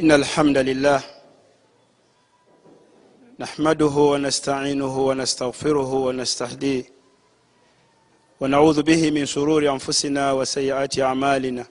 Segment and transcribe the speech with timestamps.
[0.00, 1.00] إن الحمد لله
[3.40, 6.84] نحمده ونستعينه ونستغفره ونستهديه
[8.40, 11.64] ونعوذ به من شرور أنفسنا وسيئات أعمالنا.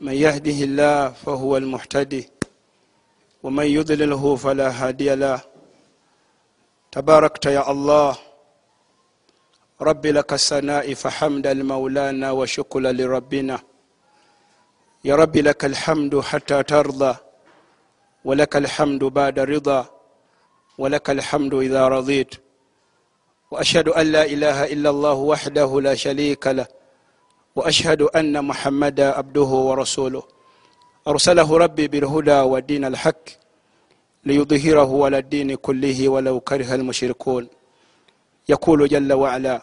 [0.00, 2.30] من يهده الله فهو المحتدي
[3.42, 5.40] ومن يضلله فلا هادي له.
[6.92, 8.16] تباركت يا الله.
[9.80, 13.73] رب لك الثناء فحمد المولانا وشكر لربنا.
[15.04, 17.20] ya rabbi laka alhamdu hatta tarda
[18.24, 19.84] walaka alhamdu bada rida
[20.78, 22.40] walaka alhamdu idha radit
[23.54, 26.66] واشهد ان لا اله الا الله وحده لا شريك له
[27.56, 30.22] واشهد ان محمدا عبده ورسوله.
[31.08, 33.24] ارسله ربي بالهدى ودين الحق
[34.24, 37.48] ليظهره على الدين كله ولو كره المشركون.
[38.48, 39.62] يقول جل وعلا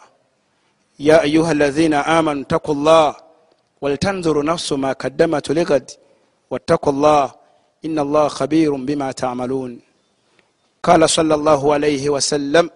[0.98, 3.06] يا ايها الذين امنوا اتقوا الله
[3.81, 5.91] ولتنظر نفس ما قدمت لغد
[6.51, 7.31] واتقوا الله
[7.85, 9.79] إن الله خبير بما تعملون
[10.83, 12.69] قال صلى الله عليه وسلم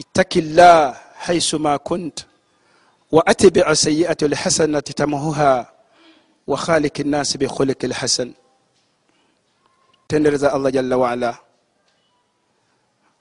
[0.00, 2.18] اتق الله حيثما كنت
[3.12, 5.72] وأتبع سيئة الحسنة تمهها
[6.46, 8.32] وخالق الناس بخلق الحسن
[10.08, 11.38] tendereza allah jalla waala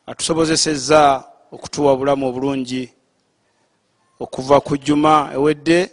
[0.06, 2.94] atusobozesezza okutuwa obulamu obulungi
[4.20, 5.92] okuva ku juma ewedde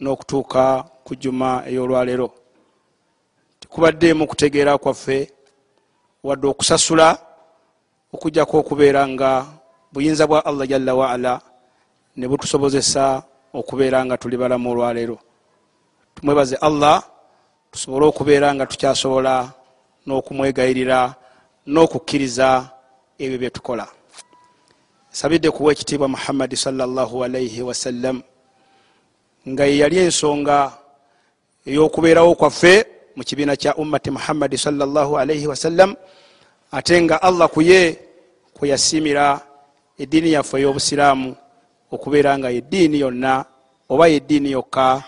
[0.00, 2.28] n'okutuuka ku juma ey'olwaleero.
[3.60, 5.32] Tekubaddemu kutegeera kwaffe
[6.22, 7.18] wadde okusasula
[8.14, 9.30] okujjako okubeera nga
[9.92, 11.40] buyinza bwa allah jalla waala
[12.16, 13.22] ne butusobozesa
[13.52, 15.18] okubeera nga tuli balamu olwaleero.
[16.14, 17.02] Tumwebaze allah
[17.70, 19.52] tusobole okubeera nga tukyasobola
[20.06, 21.14] n'okumwegayirira
[21.66, 22.48] n'okukkiriza
[23.18, 23.86] ebyo byetukola
[25.14, 28.22] sabidde kuwa ekitiibwa muhammadi salaalaihi wasallam
[29.48, 30.72] nga ye yali ensonga
[31.68, 35.96] ey'okubeerawo kwaffe mu kibiina kya ummati muhammadi salaalaihi wasallam
[36.72, 37.98] ate nga allah ku ye
[38.56, 39.40] kwe yasiimira
[39.98, 41.36] eddiini yaffe ey'obusiraamu
[41.92, 43.44] okubeera nga yeddiini yonna
[43.88, 45.02] oba yeddiini yokka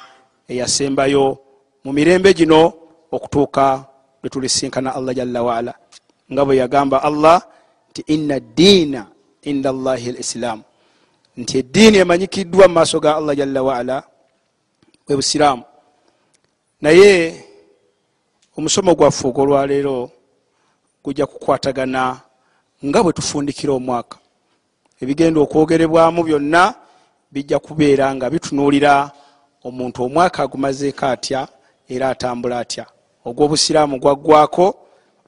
[0.49, 1.39] eyasembayo
[1.85, 2.73] mu mirembe gino
[3.11, 3.85] okutuuka
[4.23, 5.73] lwe tulisinkana allah jalla waala
[6.29, 7.41] nga bwe yagamba allah
[7.91, 9.07] nti inna ddiina
[9.49, 10.63] inda allahi lisilaamu
[11.37, 13.97] nti eddiini emanyikiddwa mu maaso ga allah jalla waala
[15.07, 15.63] bwe busiraamu.
[16.81, 17.45] Naye
[18.57, 20.11] omusomo gwaffe ogwolwaleero
[21.05, 22.21] gujja kukwatagana
[22.85, 24.19] nga bwe tufundikira omwaka.
[25.01, 26.75] Ebigenda okwogerebwamu byonna
[27.33, 29.11] bijja kubeera nga bitunuulira
[29.65, 31.49] omuntu omwaka agumazeeko atya
[31.89, 32.87] era atambula atya.
[33.25, 34.75] Ogw'obusiraamu gwaggwako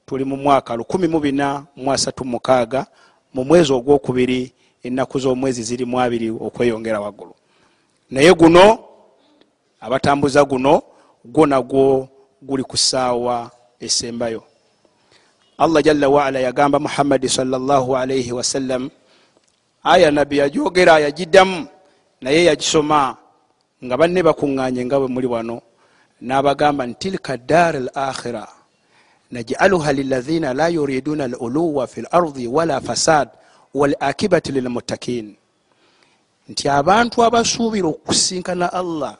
[0.05, 2.85] tuli mu mwaka 1436
[3.33, 4.51] mu mwezi ogwokubiri
[4.83, 7.35] ennaku z'omwezi zirimu abiri okweyongera waggulu.
[8.11, 8.88] Naye guno
[9.79, 10.81] abatambuza guno
[11.25, 12.07] gwo nagwo
[12.41, 14.43] guli ku ssaawa esembayo.
[15.59, 18.89] Allah jalla waala yagamba muhammadi salaalaihi wasallam
[19.83, 21.67] aya nabbi yajogera yagiddamu
[22.21, 23.17] naye yagisoma
[23.85, 25.61] nga banne bakuŋŋanye nga bwe muli wano
[26.21, 28.47] n'abagamba nti tilka dar al akhira
[29.31, 33.27] najaluha lilahina la yuriduna al uluwa fi lardi wala fasad
[33.73, 35.35] walakibati lilmuttakin
[36.49, 39.15] nti abantu abasuubira okusinkana allah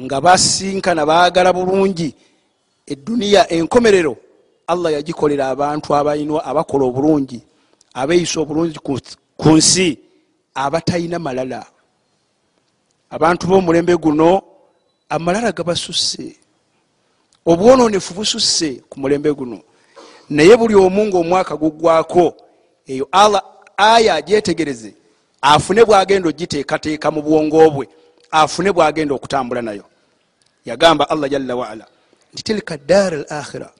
[0.00, 2.14] nga basinkana baagala bulungi.
[2.86, 4.16] Eduniya enkomerero
[4.66, 7.40] allah yagikolera abantu abainwa abakola obulungi
[7.94, 8.78] abeeyisa obulungi
[9.36, 9.98] ku nsi
[10.54, 11.66] abatalina malala.
[13.10, 14.42] Abantu b'omulembe guno
[15.08, 16.36] amalala gabasusse.
[17.46, 19.60] Obwononefu bususse ku mulembe guno.
[20.30, 22.34] Naye buli omu ngaomwaka guggwako
[22.86, 23.42] eyo allah
[23.76, 24.94] aya agyetegereze
[25.42, 27.88] afune bwagenda ogiteekateeka mu bwongo bwe
[28.32, 29.84] afune bwagenda okutambula nayo.
[30.64, 31.86] Yagamba allah jalla waala
[32.32, 33.70] nti tilka dar al akhira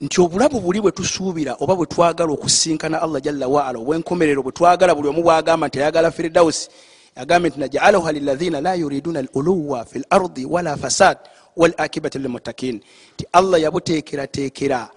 [0.00, 4.94] nti obulamu buli bwe tusuubira oba bwe twagala okusinkana allah jalla waala obwenkomerero bwe twagala
[4.94, 6.68] buli omu bwagamba nti ayagala firdausi
[7.16, 11.18] agambye nti najalaha lilahina la yuriduna al uluwa fi lardi wala fasad
[11.56, 12.80] walakibati lilmuttakin
[13.14, 14.88] nti allah yabuteekerateekera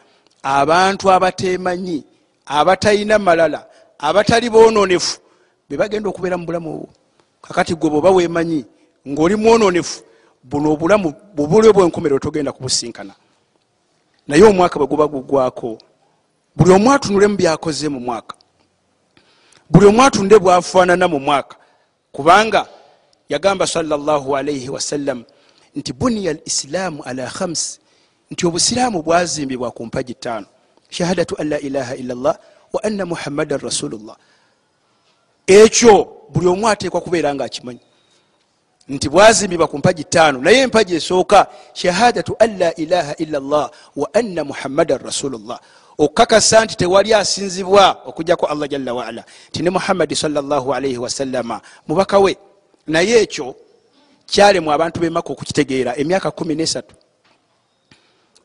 [0.44, 2.04] abantu abatemanyi
[2.46, 3.66] abatalina malala
[4.00, 5.20] abatali bononefu
[5.70, 6.90] bebagenda okubeera mu bulamu obwo
[7.48, 8.66] kakati gwe bweoba wemanyi
[9.08, 10.04] ngaoli mwononefu
[10.44, 13.14] buno obulamu bubuli bwenkomerero togenda kubusinkana.
[14.28, 15.78] Naye omwaka bwe guba gugwako
[16.56, 18.36] buli omu atunulemu byakoze mu mwaka.
[19.70, 21.56] Buli omu atunde bwafaanana mu mwaka.
[22.12, 22.68] Kubanga
[23.30, 25.24] yagamba salaalaihi wasallam
[25.76, 27.80] nti buniya lislaamu ala khams
[28.32, 30.46] nti obusiraamu bwazimbibwa ku mpagi ttaano.
[30.90, 32.38] Shahadatu an la ilaha illa llah
[32.74, 34.16] wa anna muhammadan rasulullah.
[35.48, 37.80] Ekyo buli omu ateekwa kubeera nga akimanyi.
[38.90, 44.08] Nti bwazimbibwa ku mpagi ttaano naye empagi esooka shahadatu an la ilaha illa llah wa
[44.14, 45.60] anna muhammadan rasulullah.
[45.98, 49.24] Okukakasa nti tewali asinzibwa okujjako allah jalla waala.
[49.52, 52.38] Ti ne muhammadi salaalaihi wasallama mubaka we.
[52.88, 53.56] Naye ekyo
[54.26, 56.96] kyalemu abantu bemaka okukitegeera emyaka kumi nesatu.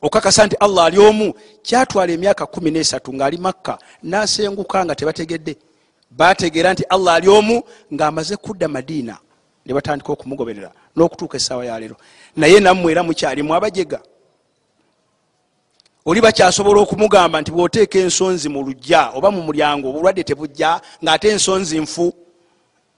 [0.01, 1.33] Okakasa nti allah ali omu
[1.63, 5.57] kyatwala emyaka kumi nesatu ngaali makka nasenguka nga tebategedde
[6.11, 7.63] bategeera nti allah ali omu
[7.93, 9.17] ngaamaze kudda madiina
[9.65, 11.95] ne batandika okumugoberera n'okutuuka essaawa yaleero
[12.35, 13.99] naye nammwe era mukyalimu abajega
[16.05, 21.79] oli bakyasobola okumugamba nti bwoteeka ensonzi mu lujja oba mu mulyango obulwadde tebujja ng'ate ensonzi
[21.79, 22.05] nfu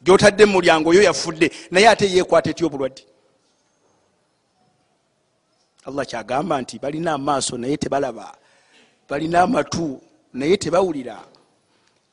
[0.04, 3.04] gyotadde mu mulyango oyo yafudde naye ate yeekwata etya obulwadde?
[5.88, 8.38] Allah kyagamba nti balina amaaso naye tebalaba
[9.10, 10.02] balina amatu
[10.34, 11.18] naye tebawulira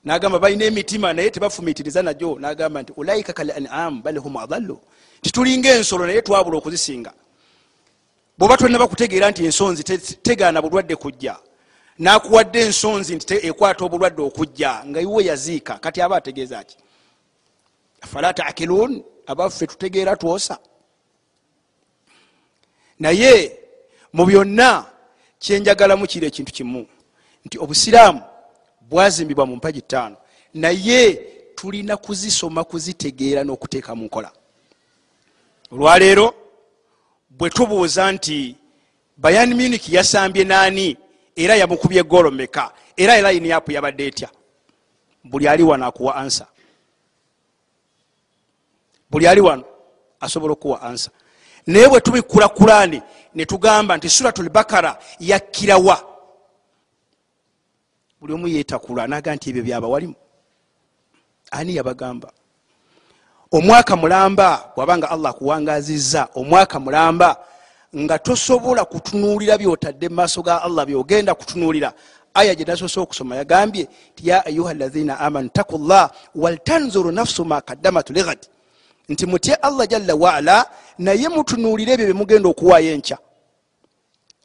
[0.09, 4.81] nagamba balina emitima naye tebafumitiriza najo nagamba nti ulaika kal anam bal hum adallu.
[5.23, 7.13] Titulinga ensolo naye twabula okuzisinga.
[8.39, 9.83] Bwoba tolina bakutegeera nti ensonzi
[10.23, 11.37] tegaana bulwadde kujja
[11.99, 16.77] nakuwadde ensonzi nti ekwata obulwadde okujja nga iwe yaziika kati aba ategeeza ki?
[18.01, 20.59] Afala takilun abaffe tutegeera twosa.
[22.99, 23.59] Naye
[24.13, 24.87] mu byonna
[25.39, 26.87] kyenjagalamu kiri ekintu kimu
[27.45, 28.23] nti obusiraamu
[28.91, 30.17] bwazimbibwa mu mpagi ttaano.
[30.55, 31.15] Naye
[31.55, 34.33] tulina kuzisoma kuzitegeera n'okuteeka mu nkola.
[35.73, 36.35] Olwaleero
[37.31, 38.57] bwe tubuuza nti
[39.17, 40.97] bayan muniki yasambye naani
[41.37, 44.29] era yamukubye golo meka era layini yapu yabadde etya?
[45.25, 46.47] Buli ali wano akuwa ansa
[49.11, 49.65] buli ali wano
[50.21, 51.11] asobola okuwa ansa
[51.67, 53.03] naye bwe tubikula kurani
[53.35, 56.08] netugamba nti suratul bakara yakkirawa
[58.21, 60.15] buli omu yetakula naga nti ebyo byabawalimu
[61.51, 62.33] ani yabagamba?
[63.53, 67.37] Omwaka mulamba bwabanga allah akuwangaziza omwaka mulamba
[67.97, 71.93] nga tosobola kutunuulira byotadde mumaaso ga allah byogenda kutunuulira.
[72.35, 78.11] Aya gyenasoose okusoma yagambye nti ya ayuha lazina amanu taku llah waltanzuru nafsu ma kaddamat
[78.11, 78.39] ligad
[79.09, 80.67] nti mutye allah jalla waala
[80.99, 83.19] naye mutunuulire ebyo byemugenda okuwaayo enkya.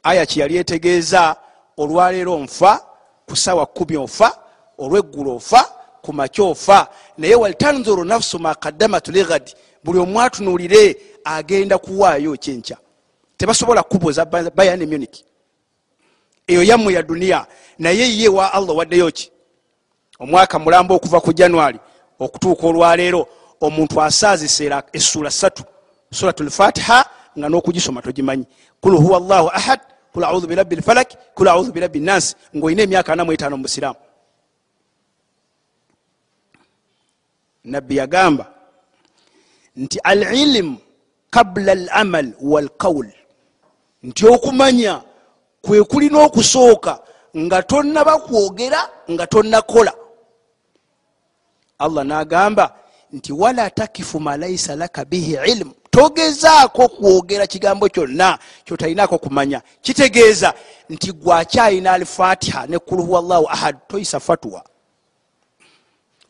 [0.02, 1.36] Aya kyeyali etegeeza
[1.76, 2.93] olwaleero nfa
[3.28, 4.38] ku sawa kumi ofa
[4.78, 5.62] olweggulu ofa
[6.02, 6.88] ku makyo ofa.
[7.18, 9.54] Naye waltanzuru nafsu ma kaddamat ligad
[9.84, 12.76] buli omwatunuulire agenda kuwaayo kyenkya.
[13.36, 15.24] Tebasobola kubuuza bayan immunity
[16.46, 17.46] eyo yammwe ya duniya
[17.78, 19.30] naye ye wa allah waddeyo ki?
[20.18, 21.78] Omwaka mulamba okuva ku january
[22.18, 23.26] okutuuka olwaleero
[23.60, 25.64] omuntu asaazisa essula satu
[26.12, 27.04] surat lfatiha
[27.38, 28.46] nga n'okugisoma togimanyi.
[28.80, 29.80] Kul huwa llahu ahad
[30.14, 33.98] kul audhu birabbi lfalak kul audhu birabbi nnansi ngaolina emyaka anamu etaano mu busiraamu
[37.72, 38.44] nabbi yagamba
[39.76, 40.76] nti al ilimu
[41.34, 43.08] kabula al amal walqaul
[44.06, 45.02] nti okumanya
[45.64, 46.92] kwe kulina okusooka
[47.42, 48.80] nga tonnaba kwogera
[49.12, 49.92] nga tonnakola
[51.84, 52.64] allah nagamba
[53.12, 59.62] nti wala takifu malaisa laka bihi ilimu togezaako kwogera kigambo kyonna kyotalinako kumanya.
[59.82, 60.54] Kitegeeza
[60.90, 64.64] nti gwakyalina alfatiha ne kulhuwa llahu ahad toyisa fatwa.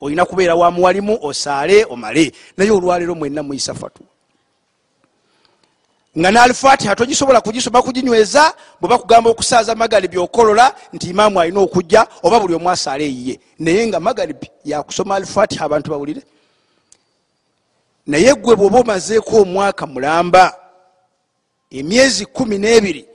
[0.00, 2.32] Olina kubeera wamuwalimu osaale omale.
[2.56, 4.06] Naye olwaleero mwenna muyisa fatwa.
[6.18, 12.40] Nga nalfatiha togisobola kugisoma kuginyweza bweba kugamba okusaaza magalibi okolola nti imaamu alina okujja oba
[12.40, 16.22] buli omu asaale eyiye naye nga magalibi yakusoma alfatiha abantu bawulire
[18.06, 20.44] naye gwe bwoba omazeeko omwaka mulamba
[21.70, 23.08] emyezi kumi n'ebiri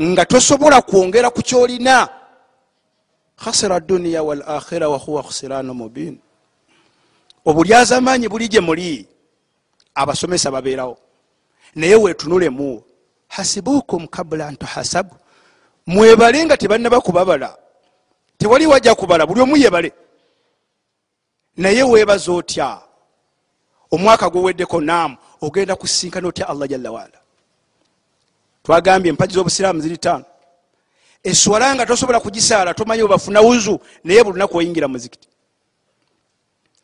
[0.00, 2.08] nga tosobola kwongera ku kyolina
[3.36, 6.18] khasira duniya wal akhira wahuwa khusiranu mubin.
[7.44, 9.06] Obulyazamaanyi buli gye muli
[9.94, 10.98] abasomesa babeerawo.
[11.74, 12.82] Naye wetunulemu
[13.28, 15.16] hasibukum kabula ntuhasabu
[15.86, 17.58] mwebale nga tebanaba kubabala
[18.38, 19.92] tewali wajja kubala buli omu yebale.
[21.56, 22.80] Naye weebaza otya
[23.94, 27.18] omwaka gweweddeko naamu ogenda kusinkana otya allah jalla waala?
[28.62, 30.24] Twagambye empaji z'obusiraamu ziri taano
[31.22, 35.28] eswala nga tosobola kugisaala tomanyi obafuna wuzu naye buli lunaku oyingira muzikiti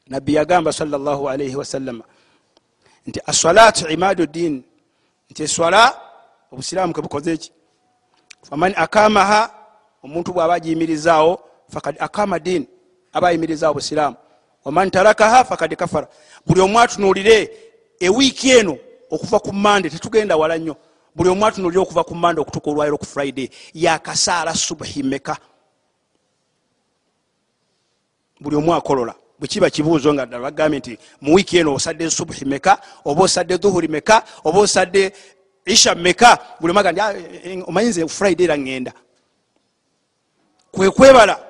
[0.07, 2.05] nabbi yagamba salaalaihi wasallama
[3.07, 4.63] nti aswalaatu imadu ddin
[5.31, 6.01] nti eswala
[6.53, 7.51] obusiraamu kebukoze eki
[8.49, 9.51] faman akamaha
[10.05, 11.33] omuntu bw'aba agiyimirizaawo
[11.73, 12.67] fakad akama din
[13.13, 14.17] aba ayimirizaawo busiraamu
[14.65, 16.09] waman tarakaha fakad kafara.
[16.47, 17.51] Buli omu atunuulire
[18.01, 18.79] ewiiki eno
[19.11, 20.77] okuva ku mande tetugenda wala nnyo.
[21.15, 23.49] Buli omu atunuulire okuva ku mande okutuuka olwaliro ku friday.
[23.75, 25.37] Yakasaala subuhi meka.
[28.41, 29.15] Buli omu akolola.
[29.39, 33.89] Bwekiba kibuuzo nga ddala bagambye nti mu wiiki eno osadde subuhi meka oba osadde dhuhuri
[33.89, 35.13] meka oba osadde
[35.65, 37.13] isha meka buli omaga ndi "Ah,
[37.45, 38.93] eh, omanyi nze friday era ŋŋenda.
[40.73, 41.48] Kwekwebala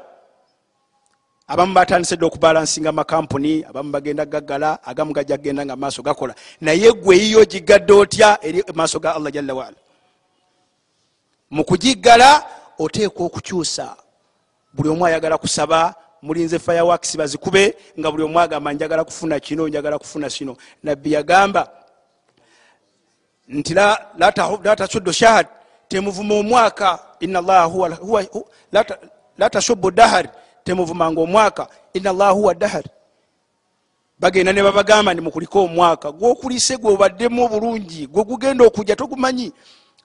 [1.48, 6.34] abamu batandise dde okubalansinga makampuni abamu bagenda gaggala agamu gajja kgenda nga maaso gakola.
[6.60, 9.76] Naye gwe eyiyo gigadde otya eri maaso ga allah jalla waala?
[11.50, 12.44] Mu kugiggala
[12.78, 13.96] oteekwa okukyusa.
[14.74, 19.98] Buli omu ayagala kusaba mulinze fireworks bazikube nga buli omu agamba njagala kufuna kino njagala
[19.98, 20.56] kufuna kino.
[20.82, 21.70] Nabbi yagamba
[23.48, 25.46] nti la- la ta- la tasuddu shahad
[25.88, 28.98] temuvuma omwaka ina llaha huwa- huwa- hu- la ta-
[29.38, 30.28] la tasubbu dahar
[30.68, 32.84] temuvumanga omwaka ina llaha huwa dahar.
[34.18, 36.12] Bagenda ne babagamba ndi mukuliko omwaka.
[36.12, 39.52] Gwokulise gwe obaddemu obulungi gwe gugenda okujja togumanyi.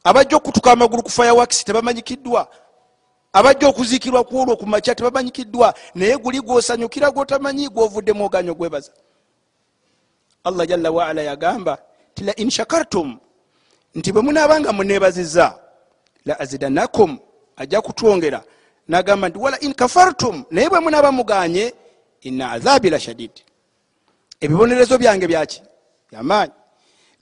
[0.04, 2.48] Abajja okutuka amagulu ku fireworks tebamanyikiddwa.
[3.34, 5.74] Abajja okuziikirwa ku olwo ku makya tebamanyikiddwa.
[5.96, 8.92] Naye guli gwosanyukira gwotamanyi gwovuddemu oganya ogwebaza
[10.44, 11.78] allah jalla waala yagamba
[12.14, 13.18] ti la in shakartum
[13.96, 15.60] nti bwe munaabanga muneebaziza
[16.26, 17.20] la azidanakum
[17.56, 18.44] ajja kutwongera
[18.88, 21.74] nagamba nti wala in kafartum naye bwe munaaba muganye
[22.22, 23.42] ina adhabi la shadidi
[24.42, 25.62] ebibonerezo byange byaki
[26.12, 26.54] byamaanyi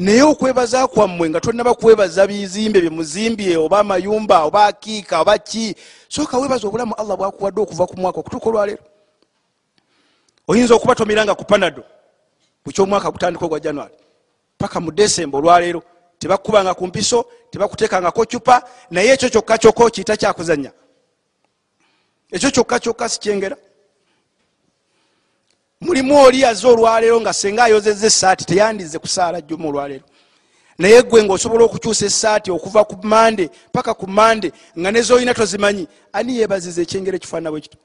[0.01, 5.75] naye okwebaza kwammwe nga tonaba kwebaza bizimbe byemuzimbye oba amayumba oba akiika oba ki?
[6.10, 8.84] Sooka webaza obulamu allah bwakuwadde okuva ku mwaka okutuuka olwaleero.
[10.48, 11.84] Oyinza okuba tomiranga ku panado
[12.65, 13.94] bukyomwaka gutandika ogwa january
[14.58, 15.84] paka mu desemba olwaleero.
[16.20, 20.72] Tebakubanga ku mpiso tebakutekangako cupa naye ekyo kyokka kyokka okiyita kyakuzanya
[22.32, 23.58] ekyo kyokka kyokka sikyengera.
[25.82, 30.04] Mulimu oli aze olwaleero nga senga ayozeza esaati teyandize kusaala jjuma olwaleero.
[30.78, 36.38] Naye gwe ngaosobola okukyusa esaati okuva ku mande paka ku mande nga nezolina tozimanyi ani
[36.38, 37.78] yebaziza ekyengero ekifaanana bwe kito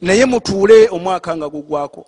[0.00, 2.06] naye mutuule omwaka nga gugwako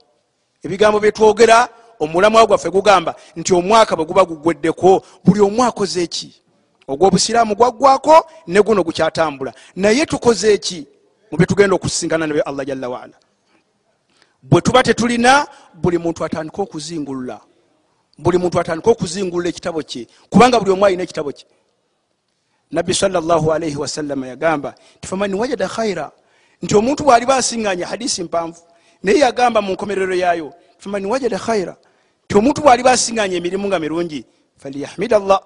[0.64, 1.68] ebigambo byetwogera
[1.98, 6.40] omulamwa gwaffe gugamba nti omwaka bwe guba gugweddeko buli omu akoze eki
[6.88, 9.52] ogwobusiraamu gwaggwako ne guno gukyatambula.
[9.76, 10.86] Naye tukoze eki
[11.30, 13.16] mu byetugenda okusisinkana nabyo allah jalla waala
[14.42, 17.40] bwe tuba tetulina buli muntu atandika okuzingulula.
[18.18, 21.46] Buli muntu atandika okuzingulula ekitabo kye kubanga buli omu alina ekitabo kye.
[22.70, 26.10] Nabbi salllahalaihi wasallama yagamba ti faman wajada khaira
[26.62, 28.60] nti omuntu bwaliba asiŋŋanya hadisi mpanvu
[29.02, 31.76] naye yagamba mu nkomerero yayo faman wajada khaira
[32.24, 34.24] nti omuntu bwaliba asiŋŋanya emirimu nga mirungi
[34.56, 35.40] faliyahmid allah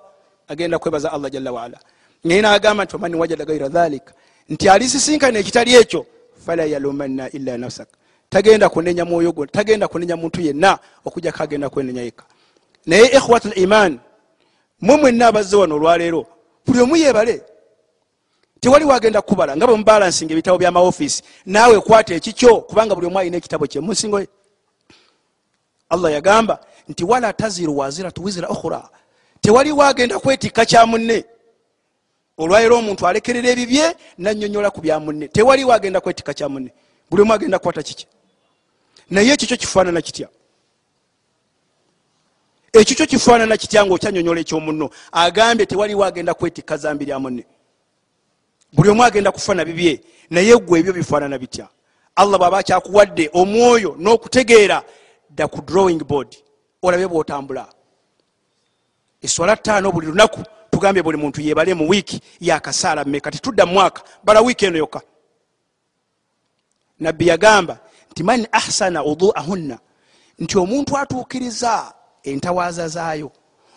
[0.49, 1.79] agenda kwebaza allah jalla waala
[2.25, 4.15] naye nagamba nti faman wajada gaira dhalika
[4.49, 6.07] nti alisisinkana ekitali ekyo
[6.47, 7.89] fala yalumanna illa nafsak.
[8.31, 12.25] Tagenda kunenya mwoyo gwo tagenda kunenya muntu yenna okujjako agenda kwenenya yekka
[12.87, 13.99] naye ikhwat liman
[14.81, 16.27] mwe mwenna abazze wano olwaleero
[16.67, 17.43] buli omu yebale
[18.61, 23.37] tewali wagenda kukubala nga bwe mubalansinga ebitabo byamaofiisi naawe kwata ekikyo kubanga buli omu alina
[23.37, 24.29] ekitabo kye munsingo ye.
[25.89, 26.59] Allah yagamba
[26.89, 28.89] nti wala taziru waziratu wizira ukhura
[29.41, 31.25] tewali wagenda kwetikka kya munne
[32.39, 35.29] olwaleero omuntu alekerera ebibye nanyonyola ku bya munne.
[35.29, 36.71] Tewali wagenda kwetikka kya munne.
[37.11, 38.07] Buli omu agenda kukwata kiki?
[39.11, 40.29] Naye ekikyo kifaanana kitya?
[42.73, 44.91] Ekikyo kifaanana kitya nga okyanyonyola ekyomunno?
[45.13, 47.47] Agambye tewali wagenda kwetikka zambi lya munne.
[48.73, 50.01] Buli omu agenda kufana bibye
[50.31, 51.69] naye gwe ebyo bifaanana bitya?
[52.17, 54.83] Allah bw'aba kyakuwadde omwoyo n'okutegeera
[55.31, 56.37] dda ku drawing board.
[56.83, 57.67] Olabe bwotambula.
[59.23, 60.43] Eswala ttaano buli lunaku
[60.85, 63.31] tugambye buli muntu yebale mu wiiki yakasaala mmeka?
[63.31, 65.01] Tetudda mwaka bala wiiki eno yokka.
[67.01, 67.79] Nabbi yagamba
[68.11, 69.79] nti man ahsana uduahunna
[70.39, 73.33] nti omuntu atuukiriza entawaaza zaayo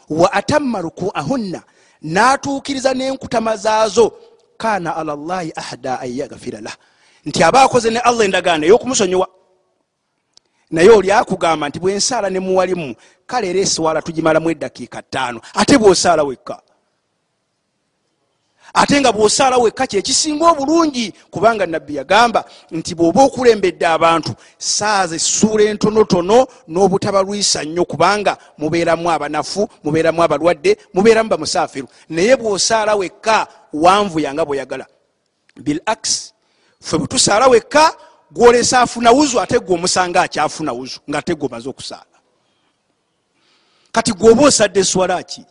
[0.10, 1.64] wa atamma rukuahunna
[2.02, 4.14] n'atuukiriza n'enkutama zaazo
[4.58, 6.76] kaana ala llahi ahda an yagfira lah.
[7.26, 9.28] Nti aba akoze ne allah endagaano ey'okumusonyiwa.
[10.72, 12.96] Naye oli akugamba nti bwensaala ne muwalimu
[13.26, 16.67] kale era eswala tugimalamu eddakiika ttaano ate bw'osaala wekka
[18.74, 25.64] ate nga bw'osaala wekka kyekisinga obulungi kubanga nabbi yagamba nti bw'oba okulembedde abantu saaza essuula
[25.64, 31.88] entonotono n'obutabalwisa nnyo kubanga mubeeramu abanafu mubeeramu abalwadde mubeeramu bamusaafiru.
[32.10, 34.86] Naye bw'osaala wekka wanvu yanga bweyagala
[35.56, 36.34] bil aks
[36.82, 37.96] ffe bwe tusaala wekka
[38.32, 42.18] gwolesa afuna wuzu ate gwe omusanga akyafuna wuzu ngaate gwe omaze okusaala.
[43.92, 45.46] Kati gweoba osadde eswala ki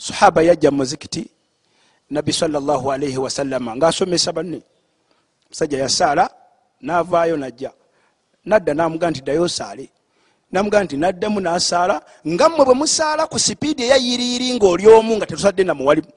[0.00, 1.30] sahaba yajja mumuzikiti
[2.10, 4.62] nabbi salllahalaihi wasallama ngaasomesa banne.
[5.50, 6.30] Musajja yasaala
[6.80, 7.70] navaayo najja.
[8.44, 9.90] Nadda namugaa nti ddayo osaale.
[10.52, 15.64] Namugaa nti naddamu nasaala nga mmwe bwe musaala ku sipiidi eyayiriyiri ngaoli omu nga tetusadde
[15.64, 16.08] namuwalimu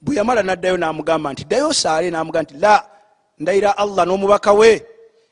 [0.00, 2.84] bwe yamala naddayo namugamba nti ddayo osaale namugaa nti la
[3.38, 4.86] ndayira allah n'omubaka we.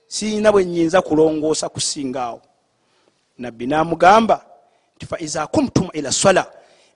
[0.08, 2.40] Siyina bwe nyinza kulongoosa kusingaawo
[3.38, 4.46] nabbi n'amugamba
[4.96, 6.46] nti faiza kumtum ila swala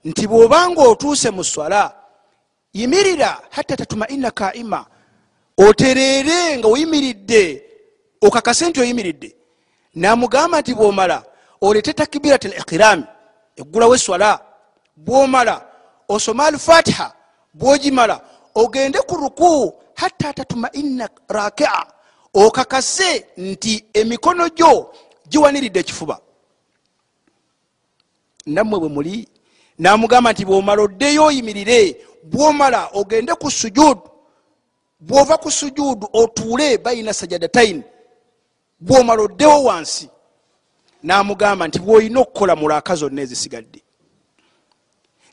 [0.05, 1.93] nti bw'obanga otuuse mu swala
[2.73, 4.85] yimirira hatta tatumaina kaima
[5.57, 7.63] otereere nga oyimiridde
[8.21, 9.35] okakase nti oyimiridde.
[9.95, 11.23] Namugamba nti bwomala
[11.61, 13.03] olete takibirat al ikirami
[13.55, 14.39] eggulawo eswala
[14.95, 15.65] bwomala
[16.09, 17.13] osome alfatiha
[17.53, 18.21] bwogimala
[18.55, 21.85] ogende ku ruku hatta tatumaina rakia
[22.33, 24.93] okakase nti emikono gyo
[25.29, 26.19] giwaniridde ekifuba.
[28.45, 29.27] Nammwe bwe muli
[29.81, 34.01] namugamba nti bwomala oddeyo oyimirire bwomala ogende ku sujudu
[34.99, 37.83] bwova ku sujudu otuule bayina sajadataini
[38.79, 40.09] bwomala oddewo wansi.
[41.03, 43.81] Namugamba nti bwoyina okukola mulaaka zonna ezisigadde.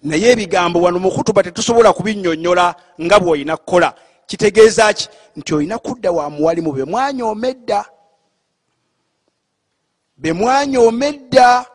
[0.02, 3.94] Naye ebigambo wano mukutuba tetusobola kubinyonyola nga bwoyina kukola.
[4.26, 5.08] Kitegeeza ki?
[5.36, 7.84] Nti olina kudda wa muwalimu bemwanyoomedda
[10.16, 11.66] bemwanyoomedda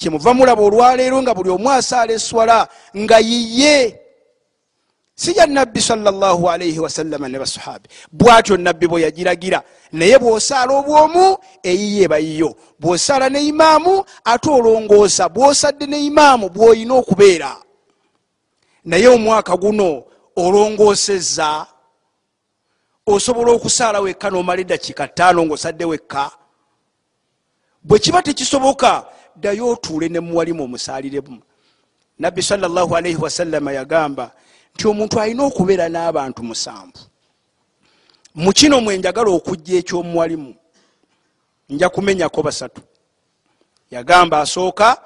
[0.00, 4.00] kyemuva mulaba olwaleero nga buli omu asaala eswala nga yiye.
[5.14, 7.88] Sija nabbi salaalaihi wasallama ne basahabi.
[8.12, 15.86] Bwatyo nabbi bwe yagiragira naye bwosaala obwomu eyiye bayiyo bwosaala ne imaamu ate olongoosa bwosadde
[15.86, 17.56] ne imaamu bwoyina okubeera.
[18.84, 20.04] Naye omwaka guno
[20.36, 21.66] olongoosezza.
[23.06, 26.30] Osobola okusaala wekka nomala eddakiika ttaano ngaosadde wekka.
[27.82, 29.04] Bwe kiba tekisoboka
[29.36, 31.42] ddayo otuule ne muwalimu omusaaliremu
[32.18, 34.32] nabbi salaalaihi wasallama yagamba
[34.74, 37.00] nti omuntu alina okubeera n'abantu musanvu.
[38.34, 40.54] Mu kino mwe njagala okujja ekyomuwalimu.
[41.68, 42.82] Nja kumenyako basatu.
[43.90, 44.96] Yagamba asooka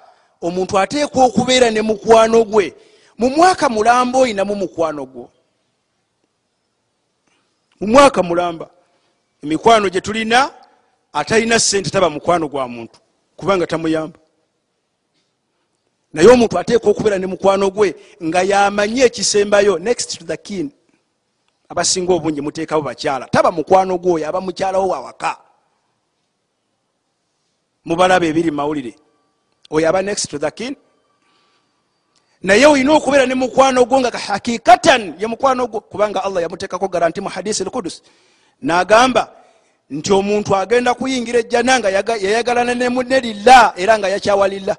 [0.43, 2.75] omuntu ateekwa okubeera ne mukwano gwe
[3.19, 5.31] mu mwaka mulamba oyinamu mukwano gwo.
[7.81, 8.71] Mu mwaka mulamba
[9.43, 10.51] emikwano gye tulina
[11.13, 12.99] atalina sente taba mukwano gwa muntu
[13.37, 14.19] kubanga tamuyamba.
[16.13, 20.71] Naye omuntu ateeka okubeera ne mukwano gwe nga yamanyi ekisembayo next to the kin
[21.69, 23.27] abasinga obungi muteekawo bakyala.
[23.27, 25.45] Taba mukwano gwoyo aba mukyalawo wawaka
[27.85, 28.95] mubalaba ebiri mumawulire
[29.71, 30.77] oyo aba next to the kin
[32.43, 37.21] naye olina okubeera ne mukwano gwo nga hakikatan ye mukwano gwo kubanga allah yamuteekako garanti
[37.21, 38.03] mu hadisi lkudus
[38.63, 39.33] nagamba
[39.91, 44.77] nti omuntu agenda kuyingira ejjana nga yayagalana ne lillah era nga yakyawa lillah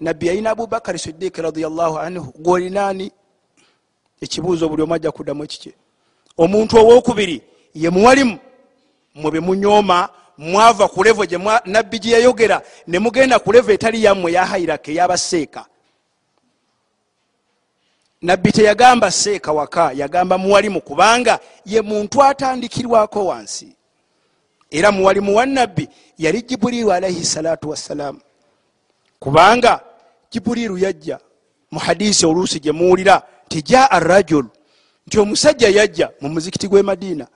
[0.00, 2.32] nabbi yalina abubakari sidiiki radiallahu anhu.
[2.38, 3.12] Gwolinaani
[4.20, 5.72] ekibuuzo buli omu ajja kuddamu ekikye.
[6.38, 7.42] Omuntu owokubiri
[7.74, 8.38] ye muwalimu
[9.14, 10.08] mwebe munyooma
[10.38, 11.24] mwava ku levo
[11.64, 15.66] nabbi gye yayogera ne mugenda ku levo etali yammwe yahairaka eyabaseeka
[18.24, 23.68] nabbi teyagamba seeka waka yagamba muwalimu kubanga ye muntu atandikirwako wansi.
[24.70, 28.20] Era muwalimu wa nabbi yali jibuliru alaihi salatu wassalamu
[29.18, 29.80] kubanga
[30.30, 31.18] jibuliru yajja
[31.70, 34.46] mu hadisi oluusi gyemuwulira nti jaa rajul
[35.06, 37.26] nti omusajja yajja mu muzikiti gwe madiina.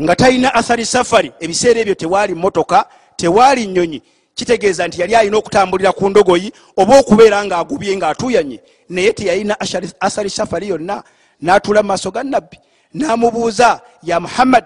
[0.00, 4.02] Nga talina athari safari ebiseera ebyo tewaali motoka tewaali nyonyi
[4.36, 9.56] kitegeeza nti yali alina okutambulira ku ndogoyi oba okubeera nga agubye nga atuyanye naye teyalina
[10.00, 11.02] athari safari yonna
[11.42, 12.56] n'atuula mu maaso ga nabbi
[12.94, 14.64] n'amubuuza ya muhammad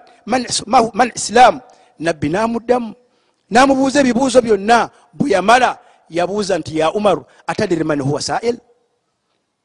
[0.93, 1.59] man islaamu
[2.01, 2.93] nabbi n'amuddamu.
[3.51, 5.77] N'amubuuza ebibuuzo byonna bwe yamala
[6.09, 8.57] yabuuza nti ya umaru atadiri man huwa sail?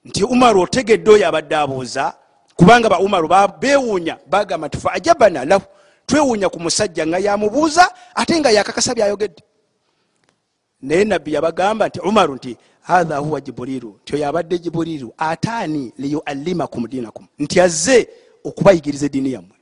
[0.04, 2.14] Nti umaru otegedde oyo abadde abuuza
[2.56, 3.28] kubanga ba umaru
[3.60, 5.64] bewuunya bagamba nti faajabana lahu.
[6.06, 9.42] Twewuunya ku musajja nga yamubuuza ate nga yakakasa byayogedde
[10.86, 16.86] naye nabbi yabagamba nti umaru nti hatha huwa jibuliru nti oyo abadde jibuliru ataani liyuallimakum
[16.86, 18.08] dinakum nti azze
[18.44, 19.56] okubayigiriza eddiini yammwe.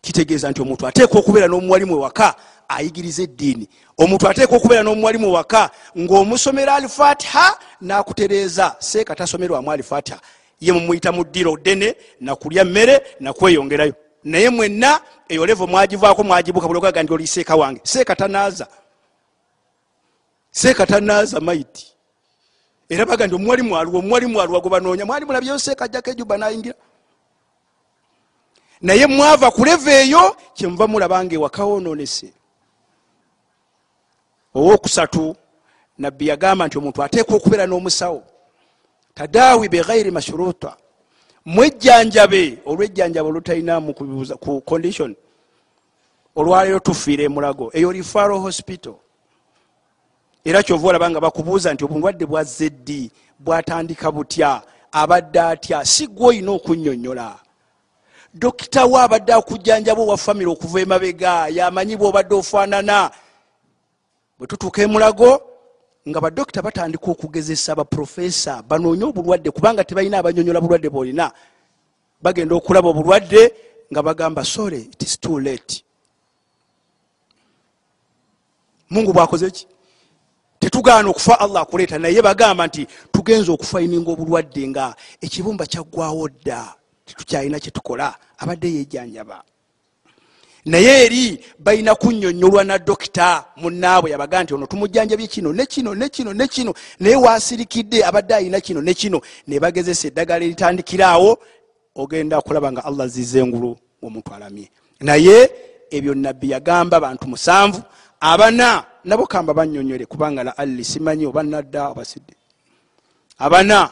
[0.00, 2.34] Kitegeeza nti omuntu ateeka okubeera n'omuwalimu ewaka
[2.68, 3.68] ayigiriza eddiini.
[3.98, 8.76] Omuntu ateeka okubeera n'omuwalimu waka ng'omusomera alifatiha nakutereeza.
[8.78, 10.20] Seeka tasomerwamu alifatiha
[10.60, 17.02] ye mumuyita mu ddiro ddene nakulya mmere nakweyongerayo naye mwenna eyo levo mwagivaako mwagibuka bulogaga
[17.02, 17.80] ndi oli seeka wange.
[17.84, 18.66] Seeka tanaaza
[20.50, 21.86] seeka tanaaza maiti.
[22.88, 26.74] Era baga nti omuwalimu aluwa omuwalimu aluwa gwe banoonya mwali mulabyeyo seeka ajjako ejuba nayingira.
[28.80, 32.32] Naye mwava ku levo eyo kyemuva mulabanga ewaka wonoonese
[34.54, 35.36] owokusatu
[35.98, 38.22] nabbi yagamba nti omuntu ateeka okubeera n'omusawo
[39.14, 40.76] tadaawi beghairi mashruta.
[41.44, 43.94] Mwejjanjabe olwejjanjaba olutalinamu
[44.40, 45.16] ku condition
[46.36, 47.70] olwaleero tufiire emulago.
[47.72, 48.94] Eyo rifaro hospital
[50.44, 54.62] era kyova olaba nga bakubuuza nti obulwadde bwazze ddi bwatandika butya?
[54.92, 55.84] Abadde atya?
[55.84, 57.38] Si gwe olina okunyonyola.
[58.34, 63.10] Dokita we abadde akujjanjaba owa famire okuva emabega yamanyi bwobadde ofaanana?
[64.38, 65.42] Bwe tutuuka emulago
[66.08, 71.32] nga badokita batandika okugezesa baprofesa banoonye obulwadde kubanga tebalina abanyonyola bulwadde bwolina.
[72.22, 73.52] Bagenda okulaba obulwadde
[73.92, 75.84] nga bagamba sore it is too late.
[78.90, 79.66] Mungu bwakoze ki
[80.58, 81.98] tetugaana okufa allah akuleeta.
[81.98, 86.74] Naye bagamba nti tugenza okufayininga obulwadde nga ekibumba kyaggwawo dda
[87.06, 89.42] tetukyalina kyetukola abadde yejjanjaba
[90.68, 96.74] naye eri balina kunyonyolwa na dokita munaabwe yabaga nti ono tumujjanjabye kino nekino nekino nekino
[97.00, 101.38] naye wasirikidde abadde alina kino nekino nebagezesa eddagala eritandikiraawo
[101.94, 104.70] ogenda kulaba nga allah ziza engulu omuntu alamye.
[105.00, 105.50] Naye
[105.90, 107.82] ebyo nabbi yagamba bantu musanvu
[108.20, 112.34] abana nabo kamba banyonyole kubanga la alli simanyi oba nadda obasidde
[113.38, 113.90] abana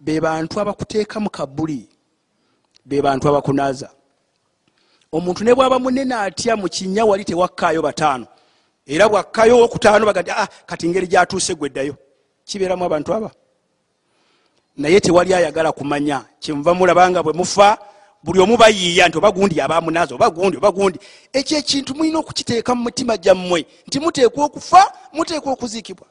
[0.00, 1.88] be bantu abakuteeka mu kabuli
[2.86, 3.90] be bantu abakunaaza.
[5.12, 8.26] Omuntu ne bwaba munene atya mu kinya wali tewakkaayo bataano
[8.86, 11.94] era bwakkayo okutaano bagati ah, kati ngeri gyatuuse gweddayo
[12.44, 13.30] kibeeramu abantu aba.
[14.76, 17.78] Naye tewali ayagala kumanya kyemuva mulabanga bwe mufa
[18.22, 20.98] buli omu bayiiya nti oba gundi abamunaaza oba gundi oba gundi.
[21.32, 26.06] Ekyo ekintu mulina okukiteeka mu mutima gyammwe nti muteekwa okufa muteekwa okuziikibwa.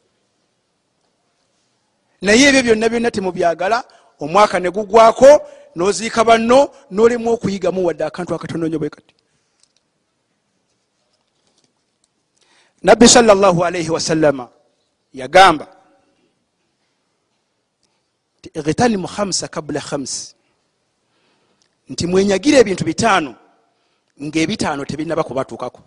[2.22, 3.84] Naye ebyo byonna byonna temubyagala
[4.20, 5.42] omwaka ne gugwako
[5.76, 9.16] noziika banno nolemu okuyigamu wadde akantu akatononyo bwe kati.
[12.84, 14.50] Nabbi salaalaihi wasallama
[15.14, 15.68] yagamba
[18.40, 20.36] nti ightanimu khamsa kabula khamsi
[21.92, 23.32] nti mwenyagira ebintu bitaano
[24.26, 25.82] ngaebitaano tebinaba kubatuukako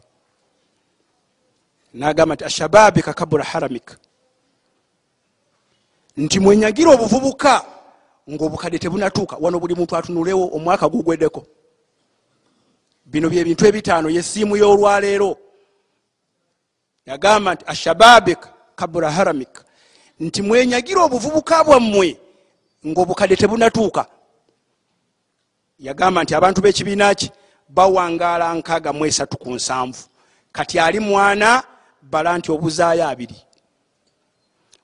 [1.95, 3.95] nagamba nti ashababika kabula haramika
[6.17, 7.53] nti mwenyagira obuvubuka
[8.31, 9.37] ngaobukadde tebunatuuka.
[9.40, 11.47] Wano buli muntu atunulewo omwaka gugweddeko.
[13.07, 15.37] Bino byebintu ebitaano yesiimu y'olwaleero.
[17.07, 18.38] Yagamba nti ashababik
[18.77, 19.55] kabura haramik.
[20.21, 22.17] Nti mwenyagira obuvubuka bwammwe
[22.87, 24.07] ngaobukadde tebunatuuka
[25.79, 27.31] yagamba nti abantu b'ekibiina ki?
[27.69, 30.03] Bawangaala nkaaga mu esatu ku nsanvu.
[30.53, 31.63] Kati ali mwana
[32.03, 33.37] bala nti obuzaayo abiri.